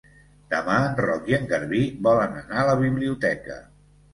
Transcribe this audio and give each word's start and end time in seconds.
Demà 0.53 0.77
en 0.85 0.95
Roc 1.05 1.29
i 1.31 1.35
en 1.39 1.45
Garbí 1.53 1.81
volen 2.09 2.35
anar 2.41 2.59
a 2.63 2.67
la 2.71 2.77
biblioteca. 2.83 3.63